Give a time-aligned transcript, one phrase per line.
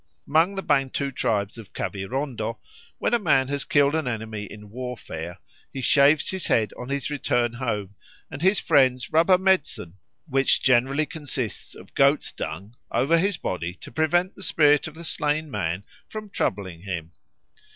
[0.25, 2.57] Among the Bantu tribes of Kavirondo,
[2.97, 5.37] when a man has killed an enemy in warfare
[5.71, 7.93] he shaves his head on his return home,
[8.31, 13.75] and his friends rub a medicine, which generally consists of goat's dung, over his body
[13.75, 17.11] to prevent the spirit of the slain man from troubling him.